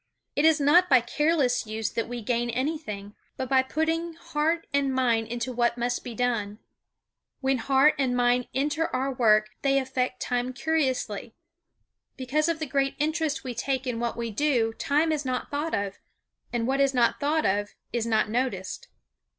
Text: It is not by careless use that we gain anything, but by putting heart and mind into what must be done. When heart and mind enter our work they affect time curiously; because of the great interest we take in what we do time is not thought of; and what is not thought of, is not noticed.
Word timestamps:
It 0.35 0.45
is 0.45 0.59
not 0.59 0.89
by 0.89 0.99
careless 0.99 1.67
use 1.67 1.91
that 1.91 2.09
we 2.09 2.23
gain 2.23 2.49
anything, 2.49 3.13
but 3.37 3.47
by 3.47 3.61
putting 3.61 4.13
heart 4.13 4.65
and 4.73 4.91
mind 4.91 5.27
into 5.27 5.53
what 5.53 5.77
must 5.77 6.03
be 6.03 6.15
done. 6.15 6.57
When 7.39 7.59
heart 7.59 7.93
and 7.99 8.17
mind 8.17 8.47
enter 8.51 8.87
our 8.95 9.13
work 9.13 9.49
they 9.61 9.77
affect 9.77 10.19
time 10.19 10.53
curiously; 10.53 11.35
because 12.17 12.49
of 12.49 12.57
the 12.57 12.65
great 12.65 12.95
interest 12.97 13.43
we 13.43 13.53
take 13.53 13.85
in 13.85 13.99
what 13.99 14.17
we 14.17 14.31
do 14.31 14.73
time 14.73 15.11
is 15.11 15.23
not 15.23 15.51
thought 15.51 15.75
of; 15.75 15.99
and 16.51 16.65
what 16.65 16.81
is 16.81 16.95
not 16.95 17.19
thought 17.19 17.45
of, 17.45 17.75
is 17.93 18.07
not 18.07 18.27
noticed. 18.27 18.87